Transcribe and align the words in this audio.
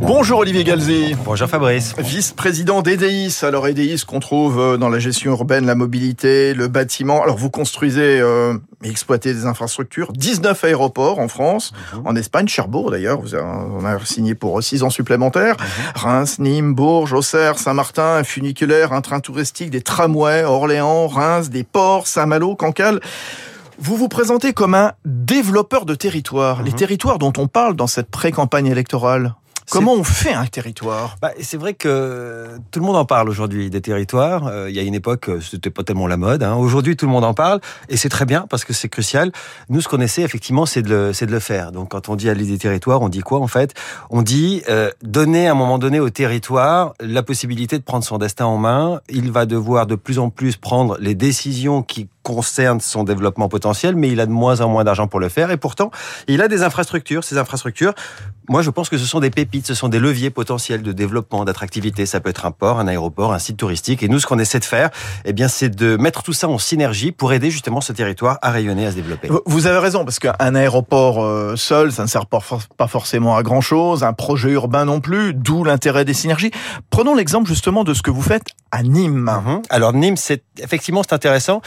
Bonjour 0.00 0.38
Olivier 0.40 0.62
Galzi. 0.62 1.16
Bonjour 1.24 1.48
Fabrice. 1.48 1.94
Vice-président 1.98 2.80
d'EDIS. 2.82 3.40
Alors 3.42 3.66
EDIS 3.66 4.04
qu'on 4.06 4.20
trouve 4.20 4.60
euh, 4.60 4.76
dans 4.76 4.88
la 4.88 5.00
gestion 5.00 5.32
urbaine, 5.32 5.66
la 5.66 5.74
mobilité, 5.74 6.54
le 6.54 6.68
bâtiment. 6.68 7.22
Alors 7.22 7.36
vous 7.36 7.50
construisez 7.50 8.20
euh, 8.20 8.54
et 8.84 8.88
exploitez 8.90 9.34
des 9.34 9.46
infrastructures. 9.46 10.12
19 10.12 10.62
aéroports 10.64 11.18
en 11.18 11.26
France, 11.26 11.72
Mhm. 11.94 12.06
en 12.06 12.14
Espagne, 12.16 12.46
Cherbourg 12.46 12.92
d'ailleurs. 12.92 13.20
Vous 13.20 13.34
avez, 13.34 13.42
on 13.44 13.84
a 13.84 13.98
signé 14.04 14.34
pour 14.36 14.62
6 14.62 14.84
ans 14.84 14.90
supplémentaires. 14.90 15.56
Mhm. 15.58 15.66
Reims, 15.96 16.38
Nîmes, 16.38 16.74
Bourges, 16.74 17.12
Auxerre, 17.14 17.58
Saint-Martin, 17.58 18.16
un 18.18 18.24
funiculaire, 18.24 18.92
un 18.92 19.00
train 19.00 19.18
touristique, 19.20 19.70
des 19.70 19.82
tramways, 19.82 20.44
Orléans, 20.44 21.08
Reims, 21.08 21.50
des 21.50 21.64
ports, 21.64 22.06
Saint-Malo, 22.06 22.54
Cancale. 22.54 23.00
Vous 23.84 23.96
vous 23.96 24.06
présentez 24.06 24.52
comme 24.52 24.74
un 24.76 24.92
développeur 25.04 25.86
de 25.86 25.96
territoires. 25.96 26.62
Les 26.62 26.70
Mhm. 26.70 26.76
territoires 26.76 27.18
dont 27.18 27.32
on 27.36 27.48
parle 27.48 27.74
dans 27.74 27.88
cette 27.88 28.12
pré-campagne 28.12 28.68
électorale. 28.68 29.34
Comment 29.70 29.94
on 29.94 30.04
fait 30.04 30.34
un 30.34 30.44
territoire? 30.46 31.16
Bah, 31.22 31.30
c'est 31.40 31.56
vrai 31.56 31.72
que 31.74 32.48
tout 32.70 32.78
le 32.80 32.84
monde 32.86 32.96
en 32.96 33.04
parle 33.06 33.28
aujourd'hui 33.28 33.70
des 33.70 33.80
territoires. 33.80 34.46
Euh, 34.46 34.68
il 34.68 34.76
y 34.76 34.78
a 34.78 34.82
une 34.82 34.94
époque, 34.94 35.28
euh, 35.30 35.40
c'était 35.40 35.70
pas 35.70 35.82
tellement 35.82 36.06
la 36.06 36.16
mode. 36.16 36.42
Hein. 36.42 36.56
Aujourd'hui, 36.56 36.94
tout 36.96 37.06
le 37.06 37.12
monde 37.12 37.24
en 37.24 37.32
parle 37.32 37.60
et 37.88 37.96
c'est 37.96 38.08
très 38.10 38.26
bien 38.26 38.46
parce 38.50 38.64
que 38.64 38.72
c'est 38.72 38.88
crucial. 38.88 39.32
Nous, 39.68 39.80
ce 39.80 39.88
qu'on 39.88 40.00
essaie 40.00 40.22
effectivement, 40.22 40.66
c'est 40.66 40.82
de, 40.82 40.88
le, 40.90 41.12
c'est 41.12 41.26
de 41.26 41.32
le 41.32 41.38
faire. 41.40 41.72
Donc, 41.72 41.90
quand 41.92 42.08
on 42.08 42.16
dit 42.16 42.28
aller 42.28 42.44
des 42.44 42.58
territoires, 42.58 43.00
on 43.02 43.08
dit 43.08 43.20
quoi 43.20 43.40
en 43.40 43.46
fait? 43.46 43.72
On 44.10 44.22
dit 44.22 44.62
euh, 44.68 44.90
donner 45.02 45.48
à 45.48 45.52
un 45.52 45.54
moment 45.54 45.78
donné 45.78 46.00
au 46.00 46.10
territoire 46.10 46.92
la 47.00 47.22
possibilité 47.22 47.78
de 47.78 47.84
prendre 47.84 48.04
son 48.04 48.18
destin 48.18 48.44
en 48.46 48.58
main. 48.58 49.00
Il 49.08 49.30
va 49.32 49.46
devoir 49.46 49.86
de 49.86 49.94
plus 49.94 50.18
en 50.18 50.28
plus 50.28 50.56
prendre 50.56 50.98
les 51.00 51.14
décisions 51.14 51.82
qui 51.82 52.08
concernent 52.22 52.80
son 52.80 53.04
développement 53.04 53.48
potentiel, 53.48 53.96
mais 53.96 54.08
il 54.10 54.20
a 54.20 54.26
de 54.26 54.30
moins 54.30 54.60
en 54.60 54.68
moins 54.68 54.84
d'argent 54.84 55.06
pour 55.08 55.20
le 55.20 55.28
faire. 55.28 55.50
Et 55.50 55.56
pourtant, 55.56 55.90
il 56.28 56.40
a 56.42 56.48
des 56.48 56.62
infrastructures. 56.62 57.24
Ces 57.24 57.38
infrastructures, 57.38 57.92
moi, 58.48 58.62
je 58.62 58.70
pense 58.70 58.88
que 58.88 58.98
ce 58.98 59.06
sont 59.06 59.20
des 59.20 59.30
pépites, 59.30 59.66
ce 59.66 59.74
sont 59.74 59.88
des 59.88 59.98
leviers 59.98 60.30
potentiels 60.30 60.82
de 60.82 60.92
développement, 60.92 61.44
d'attractivité. 61.44 62.06
Ça 62.06 62.20
peut 62.20 62.30
être 62.30 62.46
un 62.46 62.50
port, 62.50 62.78
un 62.80 62.86
aéroport, 62.88 63.32
un 63.32 63.38
site 63.38 63.56
touristique. 63.56 64.02
Et 64.02 64.08
nous, 64.08 64.18
ce 64.20 64.26
qu'on 64.26 64.38
essaie 64.38 64.58
de 64.60 64.64
faire, 64.64 64.90
eh 65.24 65.32
bien, 65.32 65.48
c'est 65.48 65.68
de 65.68 65.96
mettre 65.96 66.22
tout 66.22 66.32
ça 66.32 66.48
en 66.48 66.58
synergie 66.58 67.12
pour 67.12 67.32
aider 67.32 67.50
justement 67.50 67.80
ce 67.80 67.92
territoire 67.92 68.38
à 68.42 68.50
rayonner, 68.50 68.86
à 68.86 68.90
se 68.90 68.96
développer. 68.96 69.28
Vous 69.46 69.66
avez 69.66 69.78
raison, 69.78 70.04
parce 70.04 70.18
qu'un 70.18 70.54
aéroport 70.54 71.22
euh, 71.24 71.56
seul, 71.56 71.92
ça 71.92 72.02
ne 72.02 72.08
sert 72.08 72.26
pas, 72.26 72.40
for- 72.40 72.62
pas 72.76 72.86
forcément 72.88 73.36
à 73.36 73.42
grand-chose, 73.42 74.04
un 74.04 74.12
projet 74.12 74.50
urbain 74.50 74.84
non 74.84 75.00
plus, 75.00 75.34
d'où 75.34 75.64
l'intérêt 75.64 76.04
des 76.04 76.14
synergies. 76.14 76.50
Prenons 76.90 77.14
l'exemple 77.14 77.48
justement 77.48 77.84
de 77.84 77.94
ce 77.94 78.02
que 78.02 78.10
vous 78.10 78.22
faites 78.22 78.44
à 78.70 78.82
Nîmes. 78.82 79.30
Mhm. 79.44 79.62
Alors 79.70 79.92
Nîmes, 79.92 80.16
c'est 80.16 80.42
effectivement 80.58 81.02
c'est 81.02 81.14
intéressant. 81.14 81.60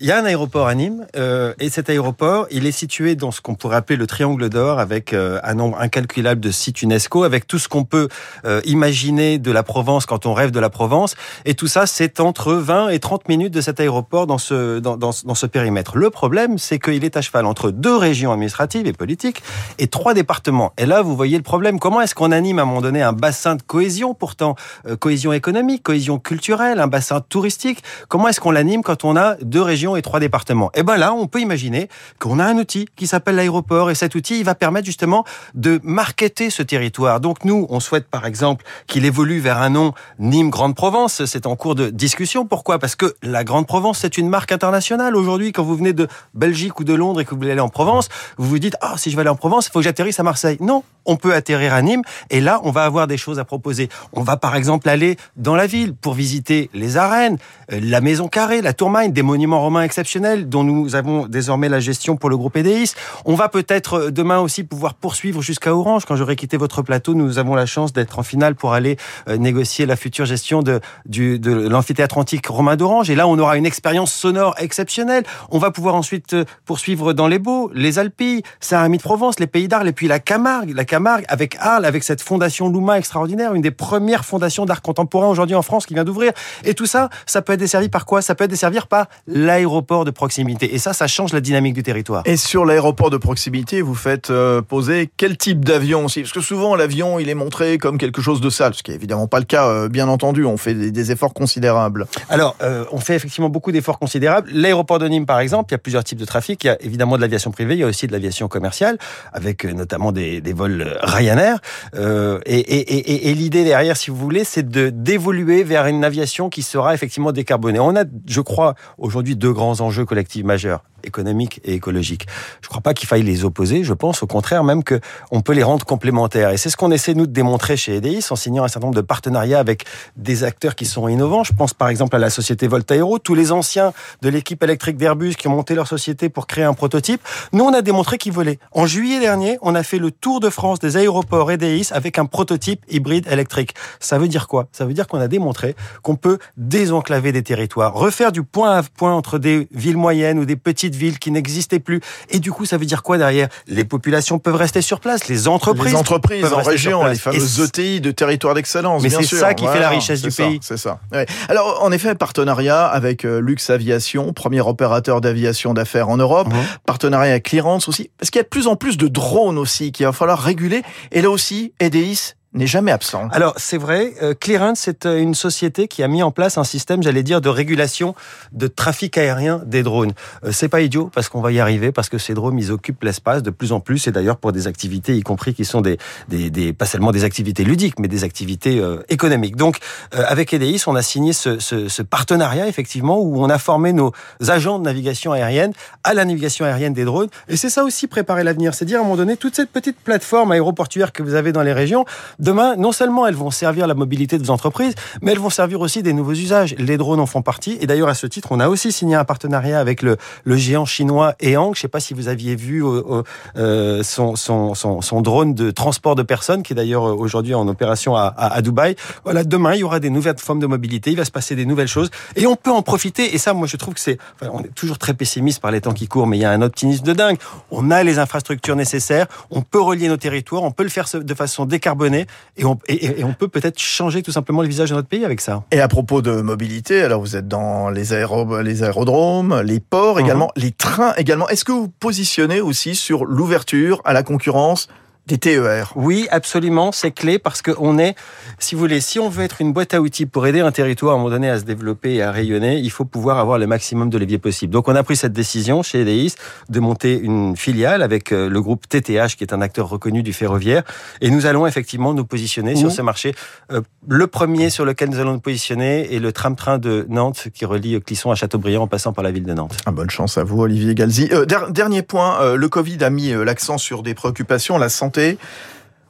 Il 0.00 0.06
y 0.06 0.12
a 0.12 0.16
un 0.16 0.24
aéroport 0.24 0.68
à 0.68 0.76
Nîmes 0.76 1.08
euh, 1.16 1.54
et 1.58 1.70
cet 1.70 1.90
aéroport, 1.90 2.46
il 2.52 2.66
est 2.66 2.72
situé 2.72 3.16
dans 3.16 3.32
ce 3.32 3.40
qu'on 3.40 3.56
pourrait 3.56 3.78
appeler 3.78 3.96
le 3.96 4.06
triangle 4.06 4.48
d'or 4.48 4.78
avec 4.78 5.12
euh, 5.12 5.40
un 5.42 5.54
nombre 5.54 5.80
incalculable 5.80 6.40
de 6.40 6.52
sites 6.52 6.82
UNESCO, 6.82 7.24
avec 7.24 7.48
tout 7.48 7.58
ce 7.58 7.68
qu'on 7.68 7.82
peut 7.82 8.06
euh, 8.44 8.60
imaginer 8.64 9.38
de 9.38 9.50
la 9.50 9.64
Provence 9.64 10.06
quand 10.06 10.24
on 10.24 10.34
rêve 10.34 10.52
de 10.52 10.60
la 10.60 10.70
Provence. 10.70 11.16
Et 11.46 11.54
tout 11.54 11.66
ça, 11.66 11.88
c'est 11.88 12.20
entre 12.20 12.52
20 12.52 12.90
et 12.90 13.00
30 13.00 13.28
minutes 13.28 13.52
de 13.52 13.60
cet 13.60 13.80
aéroport 13.80 14.28
dans 14.28 14.38
ce, 14.38 14.78
dans, 14.78 14.96
dans, 14.96 15.10
dans 15.24 15.34
ce 15.34 15.46
périmètre. 15.46 15.98
Le 15.98 16.10
problème, 16.10 16.58
c'est 16.58 16.78
qu'il 16.78 17.04
est 17.04 17.16
à 17.16 17.20
cheval 17.20 17.44
entre 17.44 17.72
deux 17.72 17.96
régions 17.96 18.30
administratives 18.30 18.86
et 18.86 18.92
politiques 18.92 19.42
et 19.80 19.88
trois 19.88 20.14
départements. 20.14 20.72
Et 20.78 20.86
là, 20.86 21.02
vous 21.02 21.16
voyez 21.16 21.36
le 21.36 21.42
problème. 21.42 21.80
Comment 21.80 22.00
est-ce 22.02 22.14
qu'on 22.14 22.30
anime 22.30 22.60
à 22.60 22.62
un 22.62 22.66
moment 22.66 22.82
donné 22.82 23.02
un 23.02 23.12
bassin 23.12 23.56
de 23.56 23.62
cohésion, 23.62 24.14
pourtant 24.14 24.54
euh, 24.86 24.96
cohésion 24.96 25.32
économique, 25.32 25.82
cohésion 25.82 26.20
culturelle, 26.20 26.78
un 26.78 26.86
bassin 26.86 27.20
touristique? 27.20 27.82
Comment 28.06 28.28
est-ce 28.28 28.40
qu'on 28.40 28.52
l'anime 28.52 28.84
quand 28.84 29.02
on 29.02 29.16
a 29.16 29.34
deux 29.42 29.60
régions 29.60 29.87
et 29.96 30.02
trois 30.02 30.20
départements 30.20 30.70
Eh 30.74 30.82
ben 30.82 30.96
là, 30.96 31.12
on 31.12 31.26
peut 31.26 31.40
imaginer 31.40 31.88
qu'on 32.18 32.38
a 32.38 32.44
un 32.44 32.56
outil 32.56 32.88
qui 32.96 33.06
s'appelle 33.06 33.36
l'aéroport 33.36 33.90
et 33.90 33.94
cet 33.94 34.14
outil, 34.14 34.38
il 34.38 34.44
va 34.44 34.54
permettre 34.54 34.86
justement 34.86 35.24
de 35.54 35.80
marketer 35.82 36.50
ce 36.50 36.62
territoire. 36.62 37.20
Donc 37.20 37.44
nous, 37.44 37.66
on 37.70 37.80
souhaite 37.80 38.08
par 38.08 38.26
exemple 38.26 38.64
qu'il 38.86 39.04
évolue 39.04 39.40
vers 39.40 39.58
un 39.58 39.70
nom 39.70 39.92
Nîmes 40.18 40.50
Grande 40.50 40.74
Provence. 40.74 41.24
C'est 41.24 41.46
en 41.46 41.56
cours 41.56 41.74
de 41.74 41.90
discussion. 41.90 42.46
Pourquoi? 42.46 42.78
Parce 42.78 42.96
que 42.96 43.14
la 43.22 43.44
Grande 43.44 43.66
Provence, 43.66 43.98
c'est 43.98 44.18
une 44.18 44.28
marque 44.28 44.52
internationale. 44.52 45.16
Aujourd'hui, 45.16 45.52
quand 45.52 45.62
vous 45.62 45.76
venez 45.76 45.92
de 45.92 46.08
Belgique 46.34 46.80
ou 46.80 46.84
de 46.84 46.94
Londres 46.94 47.20
et 47.20 47.24
que 47.24 47.30
vous 47.30 47.36
voulez 47.36 47.52
aller 47.52 47.60
en 47.60 47.68
Provence, 47.68 48.08
vous 48.36 48.48
vous 48.48 48.58
dites, 48.58 48.76
ah, 48.80 48.94
si 48.96 49.10
je 49.10 49.16
vais 49.16 49.20
aller 49.20 49.30
en 49.30 49.36
Provence, 49.36 49.66
il 49.66 49.70
faut 49.70 49.80
que 49.80 49.84
j'atterrisse 49.84 50.20
à 50.20 50.22
Marseille. 50.22 50.56
Non, 50.60 50.82
on 51.06 51.16
peut 51.16 51.34
atterrir 51.34 51.74
à 51.74 51.82
Nîmes 51.82 52.02
et 52.30 52.40
là, 52.40 52.60
on 52.64 52.70
va 52.70 52.84
avoir 52.84 53.06
des 53.06 53.16
choses 53.16 53.38
à 53.38 53.44
proposer. 53.44 53.88
On 54.12 54.22
va 54.22 54.36
par 54.36 54.56
exemple 54.56 54.88
aller 54.88 55.16
dans 55.36 55.56
la 55.56 55.66
ville 55.66 55.94
pour 55.94 56.14
visiter 56.14 56.70
les 56.74 56.96
arènes, 56.96 57.38
la 57.68 58.00
maison 58.00 58.28
carrée, 58.28 58.62
la 58.62 58.72
tour 58.72 58.90
Maine, 58.90 59.12
des 59.12 59.22
monuments 59.22 59.60
romains 59.60 59.77
exceptionnels 59.82 60.48
dont 60.48 60.64
nous 60.64 60.94
avons 60.94 61.26
désormais 61.26 61.68
la 61.68 61.80
gestion 61.80 62.16
pour 62.16 62.30
le 62.30 62.36
groupe 62.36 62.56
EDIS. 62.56 62.94
On 63.24 63.34
va 63.34 63.48
peut-être 63.48 63.94
euh, 63.94 64.10
demain 64.10 64.38
aussi 64.38 64.64
pouvoir 64.64 64.94
poursuivre 64.94 65.42
jusqu'à 65.42 65.74
Orange. 65.74 66.04
Quand 66.06 66.16
j'aurai 66.16 66.36
quitté 66.36 66.56
votre 66.56 66.82
plateau, 66.82 67.14
nous 67.14 67.38
avons 67.38 67.54
la 67.54 67.66
chance 67.66 67.92
d'être 67.92 68.18
en 68.18 68.22
finale 68.22 68.54
pour 68.54 68.72
aller 68.72 68.96
euh, 69.28 69.36
négocier 69.36 69.86
la 69.86 69.96
future 69.96 70.24
gestion 70.24 70.62
de, 70.62 70.80
du, 71.06 71.38
de 71.38 71.68
l'amphithéâtre 71.68 72.18
antique 72.18 72.46
romain 72.46 72.76
d'Orange. 72.76 73.10
Et 73.10 73.14
là, 73.14 73.28
on 73.28 73.38
aura 73.38 73.56
une 73.56 73.66
expérience 73.66 74.12
sonore 74.12 74.54
exceptionnelle. 74.58 75.24
On 75.50 75.58
va 75.58 75.70
pouvoir 75.70 75.94
ensuite 75.94 76.32
euh, 76.32 76.44
poursuivre 76.64 77.12
dans 77.12 77.28
les 77.28 77.38
Beaux, 77.38 77.70
les 77.74 77.98
Alpilles, 77.98 78.42
Saint-Rémy 78.60 78.96
de 78.96 79.02
Provence, 79.02 79.38
les 79.40 79.46
Pays 79.46 79.68
d'Arles, 79.68 79.88
et 79.88 79.92
puis 79.92 80.08
la 80.08 80.20
Camargue, 80.20 80.72
la 80.74 80.84
Camargue 80.84 81.24
avec 81.28 81.56
Arles, 81.60 81.84
avec 81.84 82.04
cette 82.04 82.22
fondation 82.22 82.70
Louma 82.70 82.98
extraordinaire, 82.98 83.54
une 83.54 83.62
des 83.62 83.70
premières 83.70 84.24
fondations 84.24 84.64
d'art 84.64 84.82
contemporain 84.82 85.28
aujourd'hui 85.28 85.56
en 85.56 85.62
France 85.62 85.84
qui 85.84 85.94
vient 85.94 86.04
d'ouvrir. 86.04 86.32
Et 86.64 86.74
tout 86.74 86.86
ça, 86.86 87.10
ça 87.26 87.42
peut 87.42 87.52
être 87.52 87.60
desservi 87.60 87.88
par 87.88 88.06
quoi? 88.06 88.22
Ça 88.22 88.34
peut 88.34 88.44
être 88.44 88.50
desservi 88.50 88.78
par 88.88 89.06
l'aéroport 89.26 89.67
de 89.68 90.10
proximité. 90.10 90.74
Et 90.74 90.78
ça, 90.78 90.92
ça 90.92 91.06
change 91.06 91.32
la 91.32 91.40
dynamique 91.40 91.74
du 91.74 91.82
territoire. 91.82 92.22
Et 92.24 92.36
sur 92.36 92.64
l'aéroport 92.64 93.10
de 93.10 93.16
proximité, 93.18 93.82
vous 93.82 93.94
faites 93.94 94.30
euh, 94.30 94.62
poser 94.62 95.10
quel 95.16 95.36
type 95.36 95.64
d'avion 95.64 96.06
aussi? 96.06 96.22
Parce 96.22 96.32
que 96.32 96.40
souvent, 96.40 96.74
l'avion, 96.74 97.18
il 97.18 97.28
est 97.28 97.34
montré 97.34 97.76
comme 97.78 97.98
quelque 97.98 98.22
chose 98.22 98.40
de 98.40 98.50
sale, 98.50 98.74
ce 98.74 98.82
qui 98.82 98.92
est 98.92 98.94
évidemment 98.94 99.26
pas 99.26 99.38
le 99.38 99.44
cas, 99.44 99.68
euh, 99.68 99.88
bien 99.88 100.08
entendu. 100.08 100.44
On 100.44 100.56
fait 100.56 100.74
des, 100.74 100.90
des 100.90 101.12
efforts 101.12 101.34
considérables. 101.34 102.06
Alors, 102.28 102.56
euh, 102.62 102.84
on 102.92 102.98
fait 102.98 103.14
effectivement 103.14 103.50
beaucoup 103.50 103.72
d'efforts 103.72 103.98
considérables. 103.98 104.48
L'aéroport 104.52 104.98
de 104.98 105.06
Nîmes, 105.06 105.26
par 105.26 105.40
exemple, 105.40 105.66
il 105.70 105.74
y 105.74 105.76
a 105.76 105.78
plusieurs 105.78 106.04
types 106.04 106.18
de 106.18 106.24
trafic. 106.24 106.64
Il 106.64 106.68
y 106.68 106.70
a 106.70 106.78
évidemment 106.82 107.16
de 107.16 107.20
l'aviation 107.20 107.50
privée, 107.50 107.74
il 107.74 107.80
y 107.80 107.84
a 107.84 107.86
aussi 107.86 108.06
de 108.06 108.12
l'aviation 108.12 108.48
commerciale, 108.48 108.98
avec 109.32 109.64
notamment 109.64 110.12
des, 110.12 110.40
des 110.40 110.52
vols 110.54 110.98
Ryanair. 111.02 111.58
Et 111.94 112.58
et, 112.58 112.78
et, 112.78 113.12
et- 113.12 113.30
et 113.30 113.34
l'idée 113.34 113.64
derrière, 113.64 113.96
si 113.96 114.10
vous 114.10 114.16
voulez, 114.16 114.44
c'est 114.44 114.68
de 114.68 114.88
d'évoluer 114.90 115.62
vers 115.62 115.86
une 115.86 116.04
aviation 116.04 116.48
qui 116.48 116.62
sera 116.62 116.94
effectivement 116.94 117.32
décarbonée. 117.32 117.78
On 117.78 117.94
a, 117.96 118.04
je 118.26 118.40
crois, 118.40 118.74
aujourd'hui 118.96 119.36
deux 119.36 119.52
grands 119.58 119.80
enjeux 119.80 120.04
collectifs 120.04 120.44
majeurs 120.44 120.84
économiques 121.04 121.60
et 121.64 121.74
écologiques. 121.74 122.26
Je 122.60 122.66
ne 122.66 122.70
crois 122.70 122.80
pas 122.80 122.94
qu'il 122.94 123.08
faille 123.08 123.22
les 123.22 123.44
opposer. 123.44 123.84
Je 123.84 123.92
pense 123.92 124.22
au 124.22 124.26
contraire 124.26 124.64
même 124.64 124.82
que 124.82 125.00
on 125.30 125.40
peut 125.40 125.52
les 125.52 125.62
rendre 125.62 125.84
complémentaires. 125.84 126.50
Et 126.50 126.56
c'est 126.56 126.70
ce 126.70 126.76
qu'on 126.76 126.90
essaie 126.90 127.14
nous 127.14 127.26
de 127.26 127.32
démontrer 127.32 127.76
chez 127.76 127.96
EDIS 127.96 128.26
en 128.30 128.36
signant 128.36 128.64
un 128.64 128.68
certain 128.68 128.86
nombre 128.86 128.96
de 128.96 129.06
partenariats 129.06 129.58
avec 129.58 129.84
des 130.16 130.44
acteurs 130.44 130.74
qui 130.74 130.86
sont 130.86 131.08
innovants. 131.08 131.44
Je 131.44 131.52
pense 131.52 131.74
par 131.74 131.88
exemple 131.88 132.14
à 132.16 132.18
la 132.18 132.30
société 132.30 132.68
Voltaero, 132.68 133.18
tous 133.18 133.34
les 133.34 133.52
anciens 133.52 133.92
de 134.22 134.28
l'équipe 134.28 134.62
électrique 134.62 134.96
d'Airbus 134.96 135.34
qui 135.34 135.48
ont 135.48 135.56
monté 135.56 135.74
leur 135.74 135.88
société 135.88 136.28
pour 136.28 136.46
créer 136.46 136.64
un 136.64 136.74
prototype. 136.74 137.20
Nous, 137.52 137.64
on 137.64 137.72
a 137.72 137.82
démontré 137.82 138.18
qu'ils 138.18 138.32
volaient. 138.32 138.58
En 138.72 138.86
juillet 138.86 139.20
dernier, 139.20 139.58
on 139.62 139.74
a 139.74 139.82
fait 139.82 139.98
le 139.98 140.10
tour 140.10 140.40
de 140.40 140.50
France 140.50 140.78
des 140.78 140.96
aéroports 140.96 141.50
EDIS 141.50 141.88
avec 141.90 142.18
un 142.18 142.26
prototype 142.26 142.84
hybride 142.88 143.26
électrique. 143.30 143.74
Ça 143.98 144.18
veut 144.18 144.28
dire 144.28 144.46
quoi? 144.46 144.68
Ça 144.72 144.84
veut 144.84 144.94
dire 144.94 145.06
qu'on 145.06 145.20
a 145.20 145.28
démontré 145.28 145.74
qu'on 146.02 146.16
peut 146.16 146.38
désenclaver 146.56 147.32
des 147.32 147.42
territoires, 147.42 147.94
refaire 147.94 148.32
du 148.32 148.42
point 148.42 148.76
à 148.76 148.82
point 148.82 149.14
entre 149.14 149.37
des 149.38 149.68
villes 149.72 149.96
moyennes 149.96 150.38
ou 150.38 150.44
des 150.44 150.56
petites 150.56 150.94
villes 150.94 151.18
qui 151.18 151.30
n'existaient 151.30 151.78
plus. 151.78 152.00
Et 152.30 152.38
du 152.38 152.52
coup, 152.52 152.64
ça 152.64 152.76
veut 152.76 152.86
dire 152.86 153.02
quoi 153.02 153.18
derrière? 153.18 153.48
Les 153.66 153.84
populations 153.84 154.38
peuvent 154.38 154.56
rester 154.56 154.82
sur 154.82 155.00
place, 155.00 155.28
les 155.28 155.48
entreprises. 155.48 155.92
les 155.92 155.94
entreprises 155.94 156.42
peuvent 156.42 156.54
en 156.54 156.62
région, 156.62 157.06
les 157.06 157.14
fameuses 157.14 157.60
Et 157.60 157.64
ETI 157.64 158.00
de 158.00 158.10
territoire 158.10 158.54
d'excellence. 158.54 159.02
Mais 159.02 159.10
c'est 159.10 159.24
ça 159.24 159.54
qui 159.54 159.66
fait 159.66 159.80
la 159.80 159.90
richesse 159.90 160.22
du 160.22 160.30
ça, 160.30 160.44
pays. 160.44 160.58
C'est 160.62 160.76
ça. 160.76 161.00
Ouais. 161.12 161.26
Alors, 161.48 161.82
en 161.82 161.92
effet, 161.92 162.14
partenariat 162.14 162.86
avec 162.86 163.24
euh, 163.24 163.40
Lux 163.40 163.70
Aviation, 163.70 164.32
premier 164.32 164.60
opérateur 164.60 165.20
d'aviation 165.20 165.74
d'affaires 165.74 166.08
en 166.08 166.16
Europe. 166.16 166.48
Mhm. 166.48 166.62
Partenariat 166.86 167.32
avec 167.32 167.44
Clearance 167.44 167.88
aussi. 167.88 168.10
Parce 168.18 168.30
qu'il 168.30 168.38
y 168.38 168.40
a 168.40 168.44
de 168.44 168.48
plus 168.48 168.66
en 168.66 168.76
plus 168.76 168.96
de 168.96 169.08
drones 169.08 169.58
aussi 169.58 169.92
qu'il 169.92 170.06
va 170.06 170.12
falloir 170.12 170.40
réguler. 170.40 170.82
Et 171.12 171.22
là 171.22 171.30
aussi, 171.30 171.72
EDIS 171.80 172.34
n'est 172.54 172.66
jamais 172.66 172.92
absent. 172.92 173.28
Alors 173.32 173.54
c'est 173.58 173.76
vrai, 173.76 174.14
euh, 174.22 174.32
Clearance 174.32 174.80
c'est 174.80 175.04
euh, 175.04 175.20
une 175.20 175.34
société 175.34 175.86
qui 175.86 176.02
a 176.02 176.08
mis 176.08 176.22
en 176.22 176.30
place 176.30 176.56
un 176.56 176.64
système, 176.64 177.02
j'allais 177.02 177.22
dire, 177.22 177.42
de 177.42 177.50
régulation 177.50 178.14
de 178.52 178.66
trafic 178.66 179.18
aérien 179.18 179.60
des 179.66 179.82
drones. 179.82 180.12
Euh, 180.44 180.50
c'est 180.50 180.68
pas 180.68 180.80
idiot 180.80 181.10
parce 181.14 181.28
qu'on 181.28 181.42
va 181.42 181.52
y 181.52 181.60
arriver 181.60 181.92
parce 181.92 182.08
que 182.08 182.16
ces 182.16 182.32
drones 182.32 182.58
ils 182.58 182.72
occupent 182.72 183.04
l'espace 183.04 183.42
de 183.42 183.50
plus 183.50 183.72
en 183.72 183.80
plus 183.80 184.06
et 184.06 184.12
d'ailleurs 184.12 184.38
pour 184.38 184.52
des 184.52 184.66
activités 184.66 185.14
y 185.14 185.22
compris 185.22 185.52
qui 185.52 185.66
sont 185.66 185.82
des, 185.82 185.98
des, 186.28 186.48
des 186.48 186.72
pas 186.72 186.86
seulement 186.86 187.12
des 187.12 187.24
activités 187.24 187.64
ludiques 187.64 187.98
mais 187.98 188.08
des 188.08 188.24
activités 188.24 188.80
euh, 188.80 189.02
économiques. 189.10 189.56
Donc 189.56 189.78
euh, 190.14 190.24
avec 190.26 190.54
EDIS 190.54 190.84
on 190.86 190.96
a 190.96 191.02
signé 191.02 191.34
ce, 191.34 191.58
ce, 191.58 191.88
ce 191.88 192.02
partenariat 192.02 192.66
effectivement 192.66 193.20
où 193.20 193.44
on 193.44 193.50
a 193.50 193.58
formé 193.58 193.92
nos 193.92 194.12
agents 194.48 194.78
de 194.78 194.84
navigation 194.84 195.32
aérienne 195.32 195.74
à 196.02 196.14
la 196.14 196.24
navigation 196.24 196.64
aérienne 196.64 196.94
des 196.94 197.04
drones 197.04 197.28
et 197.48 197.58
c'est 197.58 197.70
ça 197.70 197.84
aussi 197.84 198.06
préparer 198.06 198.42
l'avenir, 198.42 198.72
c'est 198.72 198.86
dire 198.86 198.98
à 198.98 199.00
un 199.00 199.04
moment 199.04 199.16
donné 199.16 199.36
toute 199.36 199.54
cette 199.54 199.70
petite 199.70 199.98
plateforme 199.98 200.52
aéroportuaire 200.52 201.12
que 201.12 201.22
vous 201.22 201.34
avez 201.34 201.52
dans 201.52 201.62
les 201.62 201.74
régions 201.74 202.06
Demain, 202.38 202.76
non 202.76 202.92
seulement 202.92 203.26
elles 203.26 203.34
vont 203.34 203.50
servir 203.50 203.86
la 203.86 203.94
mobilité 203.94 204.38
des 204.38 204.50
entreprises, 204.50 204.94
mais 205.22 205.32
elles 205.32 205.40
vont 205.40 205.50
servir 205.50 205.80
aussi 205.80 206.04
des 206.04 206.12
nouveaux 206.12 206.32
usages. 206.32 206.74
Les 206.78 206.96
drones 206.96 207.18
en 207.18 207.26
font 207.26 207.42
partie. 207.42 207.76
Et 207.80 207.86
d'ailleurs, 207.86 208.08
à 208.08 208.14
ce 208.14 208.28
titre, 208.28 208.48
on 208.52 208.60
a 208.60 208.68
aussi 208.68 208.92
signé 208.92 209.16
un 209.16 209.24
partenariat 209.24 209.80
avec 209.80 210.02
le, 210.02 210.16
le 210.44 210.56
géant 210.56 210.84
chinois 210.84 211.34
Eang. 211.42 211.74
Je 211.74 211.80
ne 211.80 211.82
sais 211.82 211.88
pas 211.88 211.98
si 211.98 212.14
vous 212.14 212.28
aviez 212.28 212.54
vu 212.54 212.84
euh, 212.84 213.22
euh, 213.56 214.02
son, 214.04 214.36
son, 214.36 214.74
son, 214.74 215.00
son, 215.00 215.20
drone 215.20 215.54
de 215.54 215.72
transport 215.72 216.14
de 216.14 216.22
personnes, 216.22 216.62
qui 216.62 216.74
est 216.74 216.76
d'ailleurs 216.76 217.08
euh, 217.08 217.12
aujourd'hui 217.12 217.54
en 217.54 217.66
opération 217.66 218.14
à, 218.14 218.32
à, 218.36 218.54
à, 218.54 218.62
Dubaï. 218.62 218.94
Voilà, 219.24 219.42
demain, 219.42 219.74
il 219.74 219.80
y 219.80 219.82
aura 219.82 219.98
des 219.98 220.10
nouvelles 220.10 220.38
formes 220.38 220.60
de 220.60 220.66
mobilité. 220.66 221.10
Il 221.10 221.16
va 221.16 221.24
se 221.24 221.32
passer 221.32 221.56
des 221.56 221.66
nouvelles 221.66 221.88
choses. 221.88 222.08
Et 222.36 222.46
on 222.46 222.54
peut 222.54 222.70
en 222.70 222.82
profiter. 222.82 223.34
Et 223.34 223.38
ça, 223.38 223.52
moi, 223.52 223.66
je 223.66 223.76
trouve 223.76 223.94
que 223.94 224.00
c'est... 224.00 224.18
On 224.42 224.60
est 224.60 224.74
toujours 224.74 224.98
très 224.98 225.14
pessimiste 225.14 225.60
par 225.60 225.72
les 225.72 225.80
temps 225.80 225.92
qui 225.92 226.06
courent, 226.06 226.28
mais 226.28 226.38
il 226.38 226.42
y 226.42 226.44
a 226.44 226.52
un 226.52 226.62
optimisme 226.62 227.04
de 227.04 227.14
dingue. 227.14 227.38
On 227.72 227.90
a 227.90 228.04
les 228.04 228.20
infrastructures 228.20 228.76
nécessaires. 228.76 229.26
On 229.50 229.62
peut 229.62 229.80
relier 229.80 230.06
nos 230.06 230.16
territoires. 230.16 230.62
On 230.62 230.70
peut 230.70 230.84
le 230.84 230.88
faire 230.88 231.06
de 231.12 231.34
façon 231.34 231.66
décarbonée. 231.66 232.27
Et 232.56 232.64
on, 232.64 232.78
et, 232.86 233.20
et 233.20 233.24
on 233.24 233.32
peut 233.32 233.48
peut-être 233.48 233.78
changer 233.78 234.22
tout 234.22 234.32
simplement 234.32 234.62
le 234.62 234.68
visage 234.68 234.90
de 234.90 234.94
notre 234.94 235.08
pays 235.08 235.24
avec 235.24 235.40
ça. 235.40 235.64
Et 235.70 235.80
à 235.80 235.88
propos 235.88 236.22
de 236.22 236.40
mobilité, 236.40 237.02
alors 237.02 237.20
vous 237.20 237.36
êtes 237.36 237.48
dans 237.48 237.90
les, 237.90 238.12
aéro 238.12 238.60
les 238.60 238.82
aérodromes, 238.82 239.60
les 239.64 239.80
ports 239.80 240.20
également, 240.20 240.50
mmh. 240.56 240.60
les 240.60 240.72
trains 240.72 241.14
également. 241.16 241.48
Est-ce 241.48 241.64
que 241.64 241.72
vous 241.72 241.88
positionnez 241.88 242.60
aussi 242.60 242.94
sur 242.94 243.24
l'ouverture 243.24 244.00
à 244.04 244.12
la 244.12 244.22
concurrence 244.22 244.88
des 245.28 245.36
TER. 245.36 245.92
Oui, 245.94 246.26
absolument, 246.30 246.90
c'est 246.90 247.10
clé 247.10 247.38
parce 247.38 247.60
que 247.60 247.70
on 247.78 247.98
est, 247.98 248.16
si 248.58 248.74
vous 248.74 248.80
voulez, 248.80 249.00
si 249.00 249.20
on 249.20 249.28
veut 249.28 249.44
être 249.44 249.60
une 249.60 249.74
boîte 249.74 249.92
à 249.92 250.00
outils 250.00 250.24
pour 250.24 250.46
aider 250.46 250.60
un 250.60 250.72
territoire 250.72 251.12
à 251.12 251.14
un 251.16 251.18
moment 251.18 251.30
donné 251.30 251.50
à 251.50 251.58
se 251.58 251.64
développer 251.64 252.14
et 252.14 252.22
à 252.22 252.32
rayonner, 252.32 252.78
il 252.78 252.90
faut 252.90 253.04
pouvoir 253.04 253.38
avoir 253.38 253.58
le 253.58 253.66
maximum 253.66 254.08
de 254.08 254.16
leviers 254.16 254.38
possible. 254.38 254.72
Donc 254.72 254.88
on 254.88 254.96
a 254.96 255.02
pris 255.02 255.16
cette 255.16 255.34
décision 255.34 255.82
chez 255.82 256.00
EDIS 256.00 256.34
de 256.70 256.80
monter 256.80 257.18
une 257.18 257.56
filiale 257.56 258.02
avec 258.02 258.32
euh, 258.32 258.48
le 258.48 258.62
groupe 258.62 258.88
TTH 258.88 259.36
qui 259.36 259.44
est 259.44 259.52
un 259.52 259.60
acteur 259.60 259.90
reconnu 259.90 260.22
du 260.22 260.32
ferroviaire 260.32 260.82
et 261.20 261.30
nous 261.30 261.44
allons 261.44 261.66
effectivement 261.66 262.14
nous 262.14 262.24
positionner 262.24 262.74
sur 262.74 262.90
ce 262.90 263.02
marché. 263.02 263.34
Euh, 263.70 263.82
le 264.08 264.26
premier 264.26 264.70
sur 264.70 264.86
lequel 264.86 265.10
nous 265.10 265.18
allons 265.18 265.34
nous 265.34 265.40
positionner 265.40 266.14
est 266.14 266.20
le 266.20 266.32
tram-train 266.32 266.78
de 266.78 267.04
Nantes 267.10 267.48
qui 267.52 267.66
relie 267.66 268.00
Clisson 268.00 268.30
à 268.30 268.34
Châteaubriand 268.34 268.84
en 268.84 268.86
passant 268.86 269.12
par 269.12 269.22
la 269.22 269.30
ville 269.30 269.44
de 269.44 269.52
Nantes. 269.52 269.76
Ah, 269.84 269.90
bonne 269.90 270.08
chance 270.08 270.38
à 270.38 270.44
vous 270.44 270.62
Olivier 270.62 270.94
Galzi. 270.94 271.28
Euh, 271.32 271.44
dernier 271.68 272.00
point, 272.00 272.40
euh, 272.40 272.56
le 272.56 272.68
Covid 272.70 273.04
a 273.04 273.10
mis 273.10 273.32
l'accent 273.44 273.76
sur 273.76 274.02
des 274.02 274.14
préoccupations, 274.14 274.78
la 274.78 274.88
santé 274.88 275.17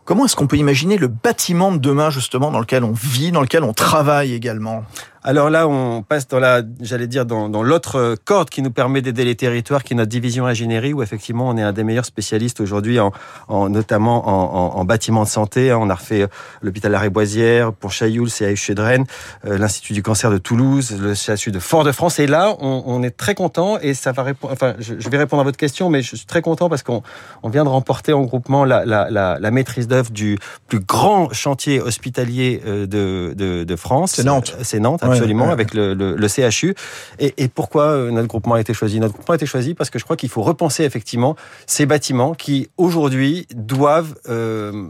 Comment 0.04 0.24
est-ce 0.24 0.36
qu'on 0.36 0.46
peut 0.46 0.56
imaginer 0.56 0.96
le 0.96 1.08
bâtiment 1.08 1.70
de 1.70 1.76
demain, 1.76 2.08
justement, 2.08 2.50
dans 2.50 2.60
lequel 2.60 2.82
on 2.82 2.92
vit, 2.92 3.30
dans 3.30 3.42
lequel 3.42 3.62
on 3.62 3.74
travaille 3.74 4.32
également? 4.32 4.84
Alors 5.24 5.50
là, 5.50 5.68
on 5.68 6.02
passe 6.02 6.28
dans 6.28 6.38
la, 6.38 6.62
j'allais 6.80 7.06
dire, 7.06 7.26
dans, 7.26 7.48
dans 7.48 7.62
l'autre 7.62 8.16
corde 8.24 8.50
qui 8.50 8.62
nous 8.62 8.70
permet 8.70 9.02
d'aider 9.02 9.24
les 9.24 9.34
territoires, 9.34 9.82
qui 9.82 9.94
est 9.94 9.96
notre 9.96 10.10
division 10.10 10.46
ingénierie, 10.46 10.92
où 10.92 11.02
effectivement 11.02 11.48
on 11.48 11.56
est 11.56 11.62
un 11.62 11.72
des 11.72 11.84
meilleurs 11.84 12.04
spécialistes 12.04 12.60
aujourd'hui, 12.60 13.00
en, 13.00 13.12
en, 13.48 13.68
notamment 13.68 14.28
en, 14.28 14.76
en, 14.76 14.80
en, 14.80 14.84
bâtiment 14.84 15.24
de 15.24 15.28
santé. 15.28 15.72
On 15.72 15.90
a 15.90 15.94
refait 15.94 16.22
euh, 16.22 16.28
l'hôpital 16.62 16.92
Larrey-Boisière, 16.92 17.72
pour 17.72 17.90
Chailloul, 17.90 18.30
CAU 18.30 18.56
Chedren, 18.56 19.04
euh, 19.44 19.58
l'Institut 19.58 19.92
du 19.92 20.02
cancer 20.02 20.30
de 20.30 20.38
Toulouse, 20.38 20.96
le 21.00 21.14
CHU 21.14 21.50
de 21.50 21.58
Fort-de-France. 21.58 22.18
Et 22.18 22.26
là, 22.26 22.54
on, 22.60 22.82
on, 22.86 23.02
est 23.02 23.16
très 23.16 23.34
content, 23.34 23.78
et 23.80 23.94
ça 23.94 24.12
va 24.12 24.22
répondre, 24.22 24.52
enfin, 24.52 24.74
je, 24.78 24.94
je, 24.98 25.08
vais 25.08 25.18
répondre 25.18 25.40
à 25.40 25.44
votre 25.44 25.58
question, 25.58 25.90
mais 25.90 26.02
je 26.02 26.16
suis 26.16 26.26
très 26.26 26.42
content 26.42 26.68
parce 26.68 26.82
qu'on 26.82 27.02
on 27.42 27.48
vient 27.48 27.64
de 27.64 27.68
remporter 27.68 28.12
en 28.12 28.22
groupement 28.22 28.64
la, 28.64 28.84
la, 28.84 29.10
la, 29.10 29.38
la 29.38 29.50
maîtrise 29.50 29.88
d'œuvre 29.88 30.10
du 30.10 30.38
plus 30.68 30.80
grand 30.80 31.32
chantier 31.32 31.80
hospitalier 31.80 32.62
euh, 32.66 32.86
de, 32.86 33.34
de, 33.36 33.64
de 33.64 33.76
France. 33.76 34.12
C'est 34.12 34.24
Nantes. 34.24 34.56
C'est 34.62 34.80
Nantes, 34.80 35.02
absolument, 35.12 35.42
ouais, 35.42 35.46
ouais. 35.48 35.52
avec 35.52 35.74
le, 35.74 35.94
le, 35.94 36.14
le 36.14 36.28
CHU. 36.28 36.74
Et, 37.18 37.34
et, 37.36 37.48
pourquoi 37.48 37.84
euh, 37.84 38.10
notre 38.10 38.28
groupement 38.28 38.54
a 38.54 38.60
été 38.60 38.74
choisi? 38.74 39.00
Notre 39.00 39.14
groupement 39.14 39.32
a 39.32 39.36
été 39.36 39.46
choisi 39.46 39.74
parce 39.74 39.90
que 39.90 39.98
je 39.98 40.04
crois 40.04 40.16
qu'il 40.16 40.28
faut 40.28 40.42
repenser 40.42 40.84
effectivement 40.84 41.36
ces 41.66 41.86
bâtiments 41.86 42.34
qui 42.34 42.68
aujourd'hui 42.76 43.46
doivent 43.54 44.14
euh, 44.28 44.88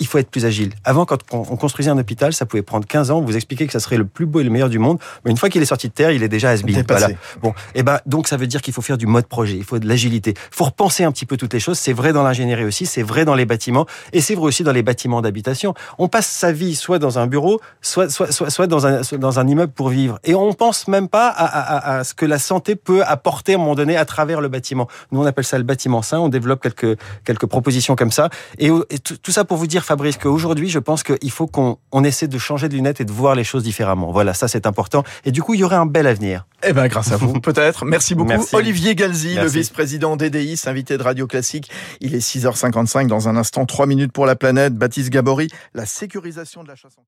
il 0.00 0.06
faut 0.06 0.18
être 0.18 0.30
plus 0.30 0.44
agile. 0.44 0.72
Avant, 0.84 1.04
quand 1.04 1.18
on 1.32 1.56
construisait 1.56 1.90
un 1.90 1.98
hôpital, 1.98 2.32
ça 2.32 2.46
pouvait 2.46 2.62
prendre 2.62 2.86
15 2.86 3.10
ans. 3.10 3.20
Vous 3.20 3.36
expliquer 3.36 3.66
que 3.66 3.72
ça 3.72 3.80
serait 3.80 3.96
le 3.96 4.04
plus 4.04 4.26
beau 4.26 4.40
et 4.40 4.44
le 4.44 4.50
meilleur 4.50 4.68
du 4.68 4.78
monde. 4.78 4.98
Mais 5.24 5.30
une 5.30 5.36
fois 5.36 5.48
qu'il 5.48 5.62
est 5.62 5.66
sorti 5.66 5.88
de 5.88 5.92
terre, 5.92 6.10
il 6.10 6.22
est 6.22 6.28
déjà 6.28 6.50
has 6.50 6.62
Voilà. 6.88 7.08
Bon, 7.42 7.50
et 7.50 7.80
eh 7.80 7.82
ben 7.82 8.00
donc 8.06 8.28
ça 8.28 8.36
veut 8.36 8.46
dire 8.46 8.62
qu'il 8.62 8.74
faut 8.74 8.82
faire 8.82 8.98
du 8.98 9.06
mode 9.06 9.26
projet. 9.26 9.56
Il 9.56 9.64
faut 9.64 9.78
de 9.78 9.86
l'agilité. 9.86 10.34
Il 10.36 10.56
faut 10.56 10.64
repenser 10.64 11.04
un 11.04 11.12
petit 11.12 11.26
peu 11.26 11.36
toutes 11.36 11.52
les 11.52 11.60
choses. 11.60 11.78
C'est 11.78 11.92
vrai 11.92 12.12
dans 12.12 12.22
l'ingénierie 12.22 12.64
aussi. 12.64 12.86
C'est 12.86 13.02
vrai 13.02 13.24
dans 13.24 13.34
les 13.34 13.44
bâtiments 13.44 13.86
et 14.12 14.20
c'est 14.20 14.34
vrai 14.34 14.46
aussi 14.46 14.62
dans 14.62 14.72
les 14.72 14.82
bâtiments 14.82 15.20
d'habitation. 15.20 15.74
On 15.98 16.08
passe 16.08 16.26
sa 16.26 16.52
vie 16.52 16.74
soit 16.74 16.98
dans 16.98 17.18
un 17.18 17.26
bureau, 17.26 17.60
soit 17.82 18.10
soit 18.10 18.32
soit, 18.32 18.50
soit 18.50 18.66
dans 18.66 18.86
un 18.86 19.00
dans 19.18 19.38
un 19.38 19.46
immeuble 19.46 19.72
pour 19.72 19.88
vivre. 19.88 20.18
Et 20.24 20.34
on 20.34 20.52
pense 20.52 20.88
même 20.88 21.08
pas 21.08 21.28
à, 21.28 21.44
à, 21.44 21.98
à, 21.98 22.04
ce 22.04 22.14
que 22.14 22.26
la 22.26 22.38
santé 22.38 22.76
peut 22.76 23.02
apporter 23.04 23.52
à 23.52 23.56
un 23.56 23.58
moment 23.58 23.74
donné 23.74 23.96
à 23.96 24.04
travers 24.04 24.40
le 24.40 24.48
bâtiment. 24.48 24.88
Nous 25.12 25.20
on 25.20 25.26
appelle 25.26 25.44
ça 25.44 25.58
le 25.58 25.64
bâtiment 25.64 26.02
sain. 26.02 26.18
On 26.18 26.28
développe 26.28 26.62
quelques 26.62 26.98
quelques 27.24 27.46
propositions 27.46 27.96
comme 27.96 28.12
ça. 28.12 28.30
Et, 28.58 28.68
et 28.90 28.98
tout 28.98 29.32
ça 29.32 29.44
pour 29.44 29.56
vous 29.56 29.66
dire 29.66 29.84
Fabrice, 29.88 30.18
qu'aujourd'hui, 30.18 30.68
je 30.68 30.78
pense 30.78 31.02
qu'il 31.02 31.30
faut 31.30 31.46
qu'on 31.46 31.78
on 31.92 32.04
essaie 32.04 32.28
de 32.28 32.36
changer 32.36 32.68
de 32.68 32.74
lunettes 32.74 33.00
et 33.00 33.06
de 33.06 33.10
voir 33.10 33.34
les 33.34 33.42
choses 33.42 33.62
différemment. 33.62 34.12
Voilà, 34.12 34.34
ça 34.34 34.46
c'est 34.46 34.66
important. 34.66 35.02
Et 35.24 35.32
du 35.32 35.42
coup, 35.42 35.54
il 35.54 35.60
y 35.60 35.64
aurait 35.64 35.76
un 35.76 35.86
bel 35.86 36.06
avenir. 36.06 36.46
Eh 36.62 36.74
bien, 36.74 36.88
grâce 36.88 37.10
à 37.10 37.16
vous, 37.16 37.32
peut-être. 37.40 37.86
Merci 37.86 38.14
beaucoup. 38.14 38.28
Merci. 38.28 38.54
Olivier 38.54 38.94
Galzi, 38.94 39.28
Merci. 39.28 39.40
le 39.40 39.48
vice-président 39.48 40.16
d'EDIS, 40.16 40.60
invité 40.66 40.98
de 40.98 41.02
Radio 41.02 41.26
Classique. 41.26 41.70
Il 42.02 42.14
est 42.14 42.18
6h55 42.18 43.06
dans 43.06 43.30
un 43.30 43.36
instant, 43.36 43.64
3 43.64 43.86
minutes 43.86 44.12
pour 44.12 44.26
la 44.26 44.36
planète. 44.36 44.74
Baptiste 44.74 45.08
Gabory, 45.08 45.48
la 45.72 45.86
sécurisation 45.86 46.62
de 46.62 46.68
la 46.68 46.76
chasse 46.76 46.98